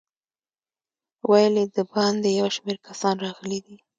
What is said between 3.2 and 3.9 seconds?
راغلي دي.